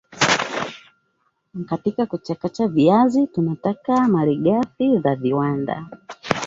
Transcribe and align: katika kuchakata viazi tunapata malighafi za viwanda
katika 1.65 2.05
kuchakata 2.05 2.67
viazi 2.67 3.27
tunapata 3.27 4.07
malighafi 4.07 4.99
za 4.99 5.15
viwanda 5.15 5.87